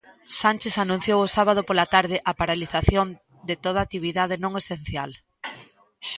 [0.41, 3.07] Sánchez anunciou o sábado pola tarde a paralización
[3.49, 5.11] de toda actividade non esencial.